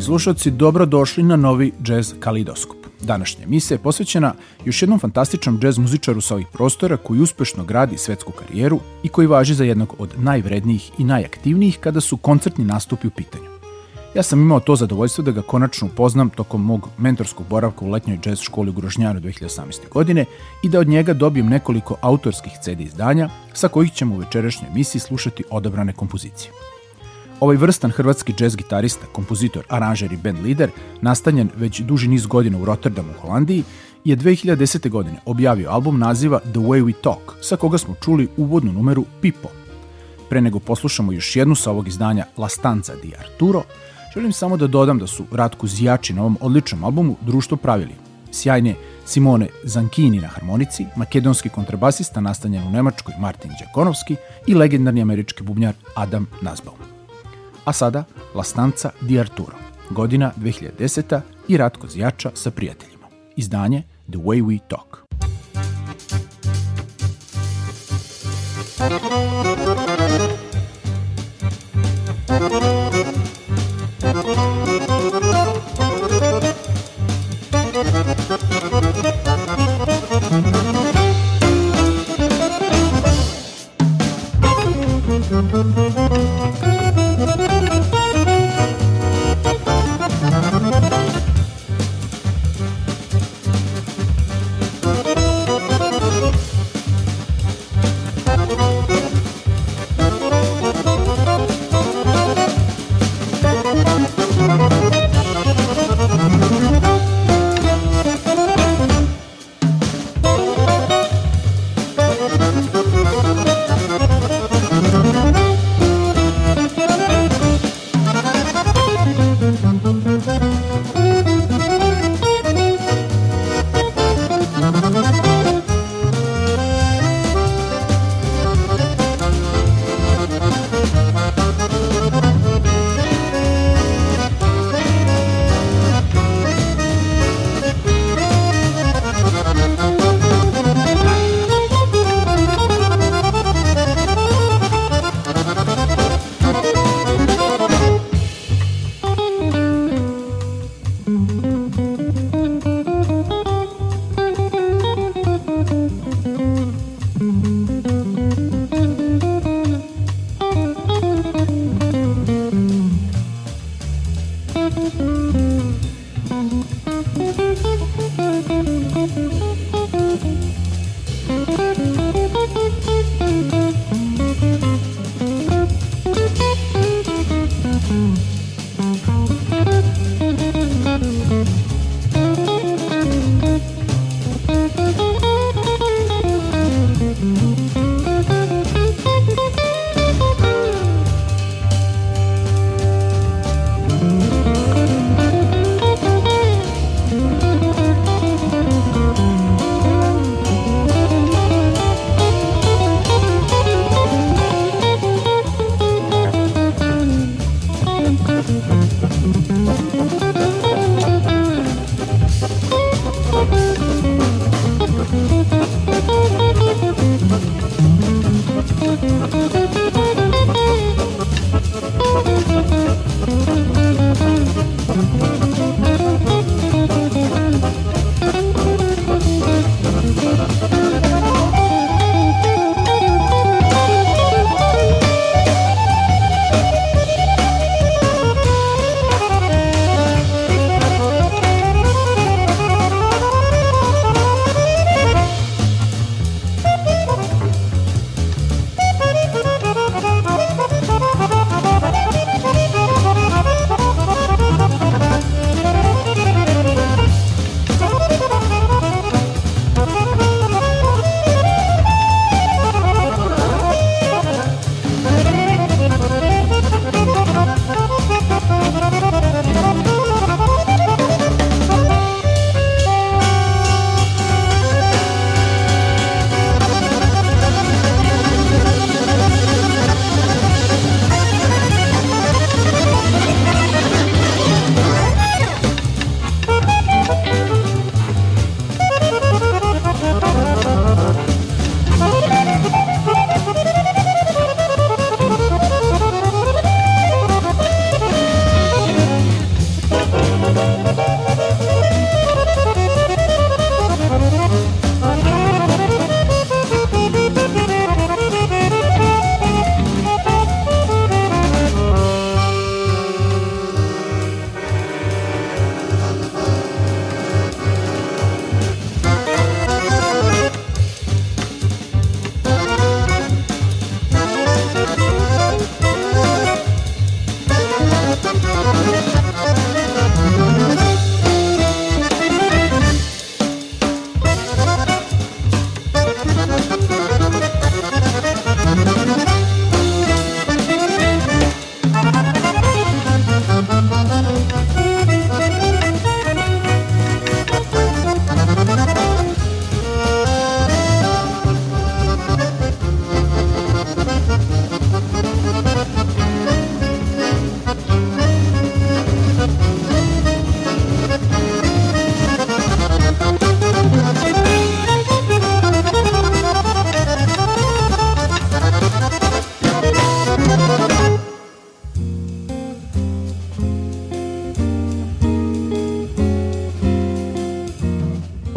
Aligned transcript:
Dragi 0.00 0.06
slušalci, 0.06 0.50
dobro 0.50 0.86
došli 0.86 1.22
na 1.22 1.36
novi 1.36 1.72
Jazz 1.86 2.14
Kalidoskop. 2.20 2.78
Današnja 3.00 3.44
emisija 3.44 3.74
je 3.74 3.82
posvećena 3.82 4.34
još 4.64 4.82
jednom 4.82 4.98
fantastičnom 4.98 5.58
džez 5.60 5.78
muzičaru 5.78 6.20
sa 6.20 6.34
ovih 6.34 6.46
prostora 6.52 6.96
koji 6.96 7.20
uspešno 7.20 7.64
gradi 7.64 7.98
svetsku 7.98 8.32
karijeru 8.32 8.80
i 9.02 9.08
koji 9.08 9.26
važi 9.26 9.54
za 9.54 9.64
jednog 9.64 9.94
od 9.98 10.14
najvrednijih 10.16 10.90
i 10.98 11.04
najaktivnijih 11.04 11.78
kada 11.78 12.00
su 12.00 12.16
koncertni 12.16 12.64
nastupi 12.64 13.06
u 13.06 13.10
pitanju. 13.10 13.44
Ja 14.14 14.22
sam 14.22 14.40
imao 14.40 14.60
to 14.60 14.76
zadovoljstvo 14.76 15.24
da 15.24 15.30
ga 15.30 15.42
konačno 15.42 15.86
upoznam 15.86 16.30
tokom 16.30 16.64
mog 16.64 16.88
mentorskog 16.98 17.46
boravka 17.50 17.84
u 17.84 17.90
letnjoj 17.90 18.18
džez 18.18 18.40
školi 18.40 18.70
u 18.70 18.72
Grožnjaru 18.72 19.20
2018. 19.20 19.88
godine 19.92 20.24
i 20.62 20.68
da 20.68 20.80
od 20.80 20.88
njega 20.88 21.14
dobijem 21.14 21.46
nekoliko 21.46 21.96
autorskih 22.00 22.52
CD 22.62 22.80
izdanja 22.80 23.28
sa 23.52 23.68
kojih 23.68 23.92
ćemo 23.92 24.14
u 24.14 24.18
večerašnjoj 24.18 24.70
emisiji 24.70 25.00
slušati 25.00 25.44
odabrane 25.50 25.92
kompozicije. 25.92 26.52
Ovaj 27.40 27.56
vrstan 27.56 27.90
hrvatski 27.90 28.32
džez 28.32 28.56
gitarista, 28.56 29.06
kompozitor, 29.12 29.64
aranžer 29.68 30.12
i 30.12 30.16
band 30.16 30.38
lider, 30.42 30.70
nastanjen 31.00 31.50
već 31.56 31.80
duži 31.80 32.08
niz 32.08 32.26
godina 32.26 32.58
u 32.58 32.64
Rotterdamu 32.64 33.08
u 33.10 33.20
Holandiji, 33.20 33.64
je 34.04 34.16
2010. 34.16 34.88
godine 34.88 35.18
objavio 35.24 35.70
album 35.70 35.98
naziva 35.98 36.38
The 36.38 36.60
Way 36.60 36.84
We 36.84 36.92
Talk, 37.02 37.36
sa 37.42 37.56
koga 37.56 37.78
smo 37.78 37.94
čuli 38.04 38.28
uvodnu 38.36 38.72
numeru 38.72 39.04
Pipo. 39.20 39.48
Pre 40.28 40.40
nego 40.40 40.58
poslušamo 40.58 41.12
još 41.12 41.36
jednu 41.36 41.54
sa 41.54 41.70
ovog 41.70 41.88
izdanja 41.88 42.26
La 42.36 42.48
Stanza 42.48 42.92
di 43.02 43.12
Arturo, 43.18 43.62
želim 44.14 44.32
samo 44.32 44.56
da 44.56 44.66
dodam 44.66 44.98
da 44.98 45.06
su 45.06 45.24
Ratku 45.32 45.66
Zijači 45.66 46.12
na 46.14 46.20
ovom 46.20 46.38
odličnom 46.40 46.84
albumu 46.84 47.16
društvo 47.20 47.56
pravili. 47.56 47.94
Sjajne 48.32 48.74
Simone 49.06 49.48
Zankini 49.64 50.20
na 50.20 50.28
harmonici, 50.28 50.86
makedonski 50.96 51.48
kontrabasista 51.48 52.20
nastanjen 52.20 52.68
u 52.68 52.70
Nemačkoj 52.70 53.14
Martin 53.18 53.50
Đakonovski 53.60 54.16
i 54.46 54.54
legendarni 54.54 55.02
američki 55.02 55.42
bubnjar 55.42 55.74
Adam 55.94 56.26
Nazbaum. 56.42 56.89
A 57.64 57.72
sada 57.72 58.04
La 58.34 58.42
stanca 58.42 58.92
di 59.00 59.18
Arturo, 59.18 59.56
godina 59.90 60.32
2010. 60.36 61.20
i 61.48 61.56
Ratko 61.56 61.86
Zjača 61.86 62.30
sa 62.34 62.50
prijateljima. 62.50 63.06
Izdanje 63.36 63.82
The 64.10 64.18
Way 64.18 64.42
We 64.42 64.58
Talk. 64.68 65.00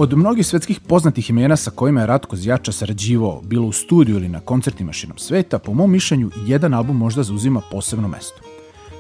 Od 0.04 0.18
mnogih 0.18 0.48
svetskih 0.48 0.80
poznatih 0.80 1.30
imena 1.30 1.56
sa 1.56 1.72
kojima 1.72 2.02
je 2.02 2.08
Ratko 2.08 2.36
Zjača 2.36 2.72
sarađivao, 2.72 3.42
bilo 3.42 3.68
u 3.68 3.72
studiju 3.72 4.16
ili 4.16 4.30
na 4.30 4.40
koncertima 4.40 4.94
širom 4.94 5.18
sveta, 5.18 5.60
po 5.60 5.74
mom 5.74 5.92
mišljenju, 5.92 6.32
jedan 6.46 6.74
album 6.74 6.98
možda 6.98 7.24
zauzima 7.24 7.62
posebno 7.72 8.08
mesto. 8.08 8.42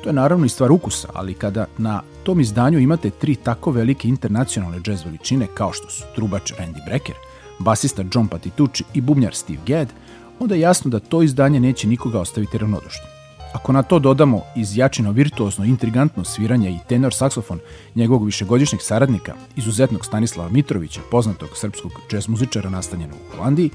To 0.03 0.09
je 0.09 0.13
naravno 0.13 0.45
i 0.45 0.49
stvar 0.49 0.71
ukusa, 0.71 1.07
ali 1.13 1.33
kada 1.33 1.65
na 1.77 2.01
tom 2.23 2.39
izdanju 2.39 2.79
imate 2.79 3.09
tri 3.09 3.35
tako 3.35 3.71
velike 3.71 4.07
internacionalne 4.07 4.79
džez 4.79 5.05
veličine 5.05 5.47
kao 5.55 5.73
što 5.73 5.89
su 5.89 6.03
trubač 6.15 6.53
Randy 6.53 6.85
Brecker, 6.85 7.15
basista 7.59 8.03
John 8.13 8.27
Patitucci 8.27 8.83
i 8.93 9.01
bubnjar 9.01 9.35
Steve 9.35 9.59
Gadd, 9.67 9.91
onda 10.39 10.55
je 10.55 10.61
jasno 10.61 10.91
da 10.91 10.99
to 10.99 11.21
izdanje 11.23 11.59
neće 11.59 11.87
nikoga 11.87 12.19
ostaviti 12.19 12.57
ravnodušno. 12.57 13.12
Ako 13.53 13.73
na 13.73 13.83
to 13.83 13.99
dodamo 13.99 14.41
izjačeno 14.55 15.11
virtuozno, 15.11 15.65
intrigantno 15.65 16.23
sviranje 16.23 16.69
i 16.71 16.79
tenor 16.89 17.13
saksofon 17.13 17.59
njegovog 17.95 18.25
višegodišnjeg 18.25 18.81
saradnika, 18.81 19.33
izuzetnog 19.55 20.05
Stanislava 20.05 20.49
Mitrovića, 20.49 21.01
poznatog 21.11 21.49
srpskog 21.55 21.91
džez 22.09 22.27
muzičara 22.27 22.69
nastanjenog 22.69 23.17
u 23.17 23.35
Holandiji, 23.37 23.69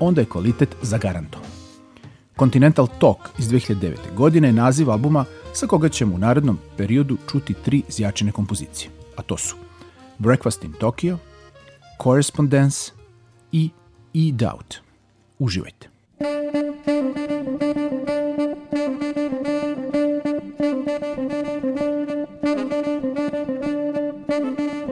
onda 0.00 0.20
je 0.20 0.26
kvalitet 0.26 0.76
zagarantovan. 0.82 1.48
Continental 2.38 2.86
Talk 3.00 3.18
iz 3.38 3.48
2009. 3.48 3.96
godine 4.14 4.48
je 4.48 4.52
naziv 4.52 4.90
albuma 4.90 5.24
sa 5.52 5.66
koga 5.66 5.88
ćemo 5.88 6.14
u 6.14 6.18
narednom 6.18 6.58
periodu 6.76 7.16
čuti 7.30 7.54
tri 7.54 7.82
zjačene 7.88 8.32
kompozicije, 8.32 8.90
a 9.16 9.22
to 9.22 9.36
su 9.36 9.56
Breakfast 10.18 10.64
in 10.64 10.72
Tokyo, 10.72 11.16
Correspondence 12.02 12.92
i 13.52 13.70
E-Doubt. 14.14 14.74
Uživajte. 15.38 15.93
thank 16.20 16.84
you. 24.58 24.83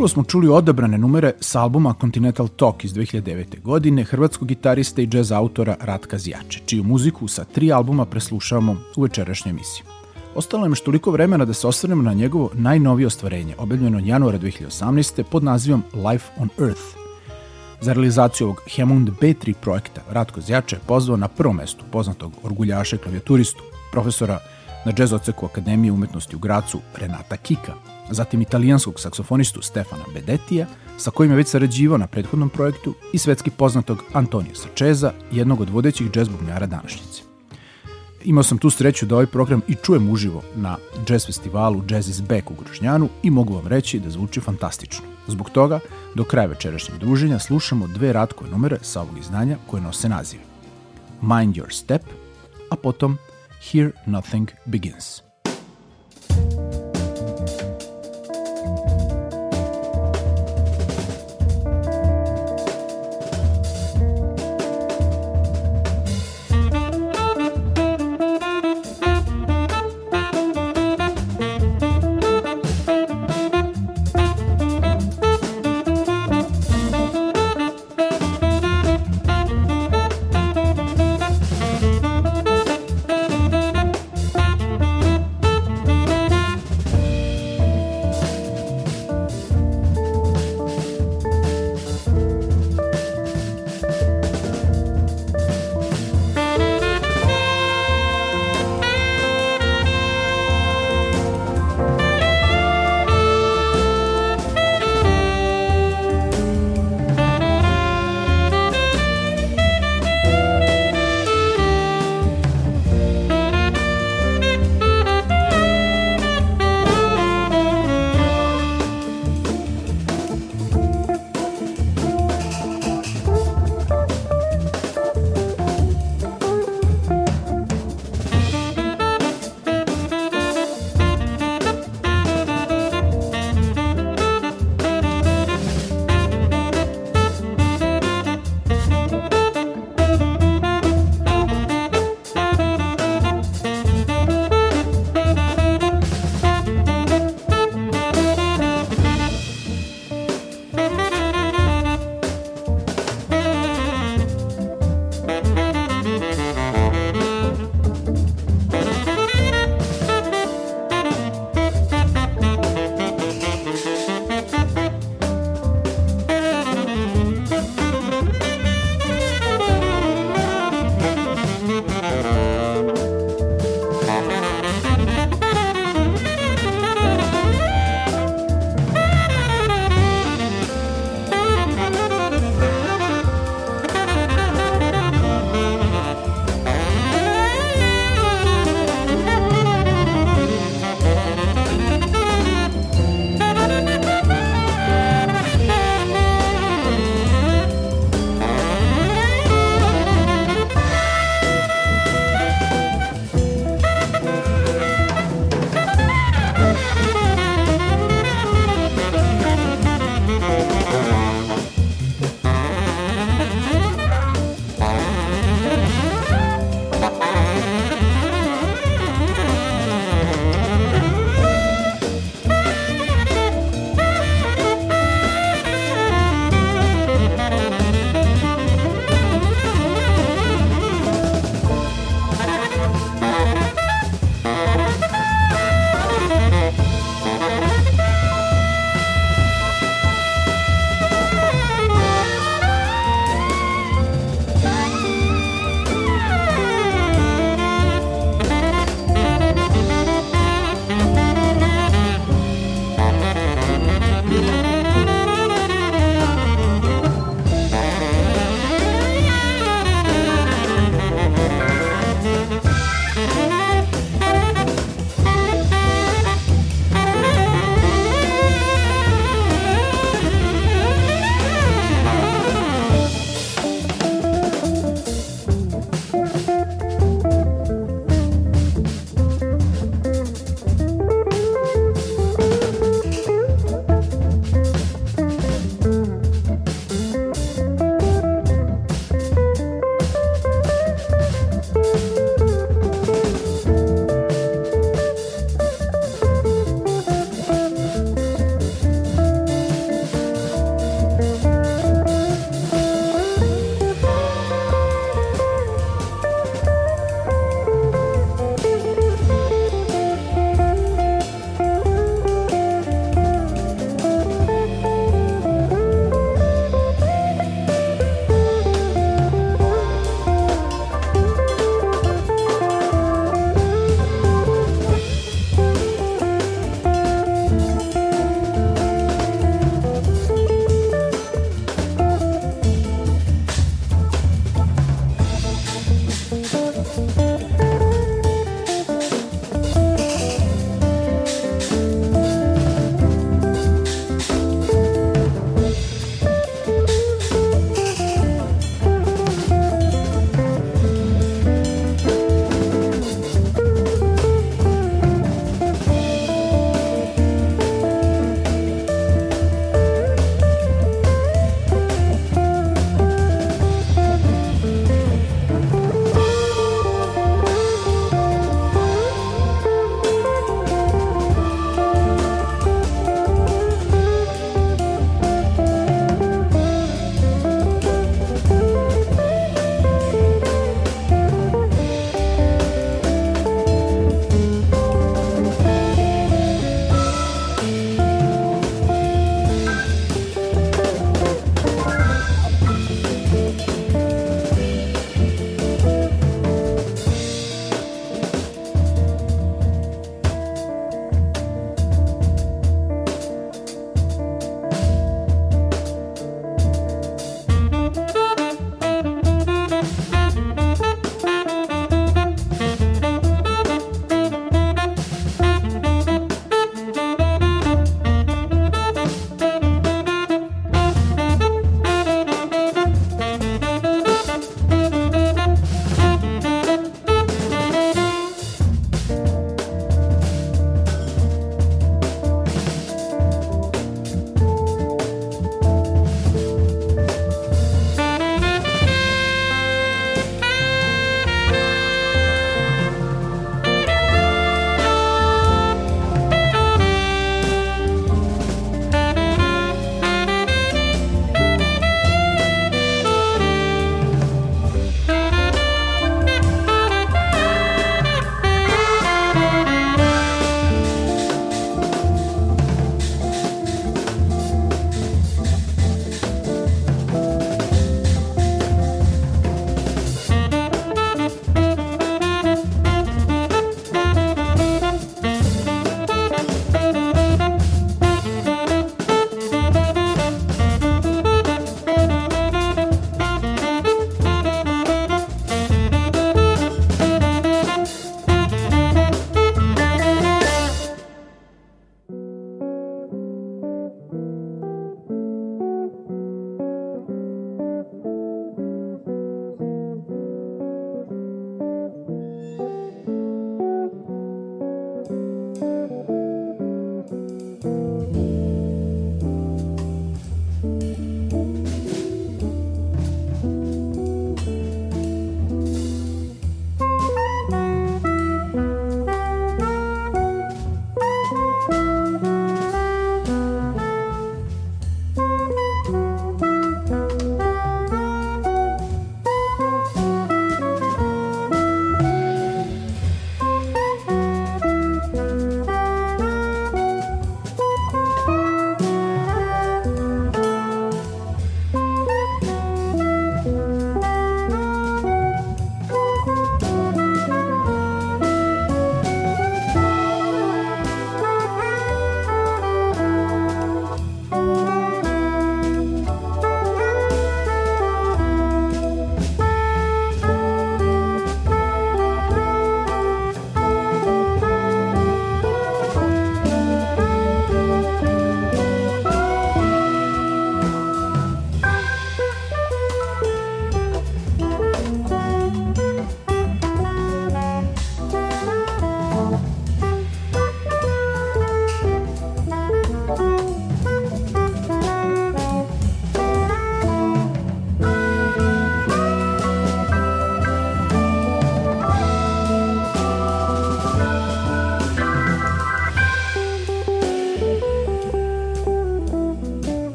Prvo 0.00 0.08
smo 0.08 0.24
čuli 0.24 0.48
odabrane 0.48 0.98
numere 0.98 1.32
s 1.40 1.54
albuma 1.54 1.94
Continental 2.00 2.48
Talk 2.48 2.84
iz 2.84 2.92
2009. 2.94 3.62
godine 3.62 4.04
hrvatskog 4.04 4.48
gitariste 4.48 5.02
i 5.02 5.06
džez 5.06 5.32
autora 5.32 5.76
Ratka 5.80 6.18
Zjače, 6.18 6.60
čiju 6.66 6.84
muziku 6.84 7.28
sa 7.28 7.44
tri 7.44 7.72
albuma 7.72 8.04
preslušavamo 8.04 8.76
u 8.96 9.02
večerašnjoj 9.02 9.50
emisiji. 9.50 9.84
Ostalo 10.34 10.60
nam 10.60 10.70
još 10.70 10.80
toliko 10.80 11.10
vremena 11.10 11.44
da 11.44 11.52
se 11.52 11.66
osvrnemo 11.66 12.02
na 12.02 12.12
njegovo 12.12 12.50
najnovije 12.54 13.06
ostvarenje, 13.06 13.54
objavljeno 13.58 14.00
januara 14.04 14.38
2018. 14.38 15.22
pod 15.22 15.44
nazivom 15.44 15.82
Life 15.94 16.26
on 16.38 16.48
Earth. 16.58 16.96
Za 17.80 17.92
realizaciju 17.92 18.46
ovog 18.46 18.62
Hammond 18.76 19.10
B3 19.20 19.54
projekta 19.54 20.00
Ratko 20.10 20.40
Zjače 20.40 20.76
je 20.76 20.80
pozvao 20.86 21.16
na 21.16 21.28
prvo 21.28 21.52
mestu 21.52 21.84
poznatog 21.90 22.32
orguljaša 22.42 22.96
i 22.96 22.98
klavijaturistu, 22.98 23.62
profesora 23.92 24.38
na 24.86 24.92
džez 24.92 25.12
oceku 25.12 25.46
Akademije 25.46 25.92
umetnosti 25.92 26.36
u 26.36 26.38
Gracu 26.38 26.80
Renata 26.96 27.36
Kika, 27.36 27.72
zatim 28.10 28.42
italijanskog 28.42 29.00
saksofonistu 29.00 29.62
Stefana 29.62 30.04
Bedetija, 30.14 30.66
sa 30.98 31.10
kojim 31.10 31.32
je 31.32 31.36
već 31.36 31.48
sarađivao 31.48 31.98
na 31.98 32.06
prethodnom 32.06 32.48
projektu, 32.48 32.94
i 33.12 33.18
svetski 33.18 33.50
poznatog 33.50 34.02
Antonija 34.12 34.54
Sačeza, 34.54 35.12
jednog 35.32 35.60
od 35.60 35.70
vodećih 35.70 36.10
džez 36.10 36.28
bubnjara 36.28 36.66
današnjice. 36.66 37.22
Imao 38.24 38.42
sam 38.42 38.58
tu 38.58 38.70
sreću 38.70 39.06
da 39.06 39.14
ovaj 39.14 39.26
program 39.26 39.60
i 39.68 39.74
čujem 39.74 40.10
uživo 40.10 40.42
na 40.54 40.76
jazz 41.08 41.26
festivalu 41.26 41.82
Jazz 41.88 42.08
is 42.08 42.20
Back 42.20 42.50
u 42.50 42.54
Gružnjanu 42.54 43.08
i 43.22 43.30
mogu 43.30 43.54
vam 43.54 43.66
reći 43.66 43.98
da 43.98 44.10
zvuči 44.10 44.40
fantastično. 44.40 45.04
Zbog 45.26 45.50
toga, 45.50 45.80
do 46.14 46.24
kraja 46.24 46.46
večerašnjeg 46.46 46.98
druženja 46.98 47.38
slušamo 47.38 47.86
dve 47.86 48.12
ratkove 48.12 48.50
numere 48.50 48.78
sa 48.82 49.00
ovog 49.00 49.18
izdanja 49.18 49.56
koje 49.66 49.82
nose 49.82 50.08
nazive 50.08 50.42
Mind 51.22 51.56
Your 51.56 51.72
Step, 51.72 52.02
a 52.70 52.76
potom 52.76 53.18
Here 53.60 53.90
Nothing 54.06 54.50
Begins. 54.66 55.29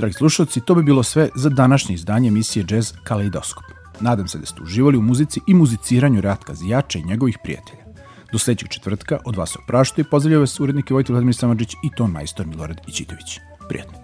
Dragi 0.00 0.14
slušalci, 0.14 0.60
to 0.60 0.74
bi 0.74 0.82
bilo 0.82 1.02
sve 1.02 1.28
za 1.34 1.48
današnje 1.48 1.94
izdanje 1.94 2.28
emisije 2.28 2.64
Jazz 2.70 2.92
Kaleidoskop. 3.04 3.64
Nadam 4.00 4.28
se 4.28 4.38
da 4.38 4.46
ste 4.46 4.62
uživali 4.62 4.98
u 4.98 5.02
muzici 5.02 5.40
i 5.46 5.54
muziciranju 5.54 6.20
Ratka 6.20 6.54
Zijača 6.54 6.98
i 6.98 7.04
njegovih 7.04 7.38
prijatelja. 7.42 7.84
Do 8.32 8.38
sledećeg 8.38 8.68
četvrtka 8.68 9.18
od 9.24 9.36
vas 9.36 9.56
oprašta 9.56 10.00
i 10.00 10.04
pozdravljaju 10.04 10.40
vas 10.40 10.60
urednike 10.60 10.94
Vojtil 10.94 11.14
Vladimir 11.14 11.34
Samadžić 11.34 11.72
i 11.72 11.90
ton 11.96 12.10
majstor 12.10 12.46
Milorad 12.46 12.80
Ićitović. 12.88 13.38
Prijatno. 13.68 13.98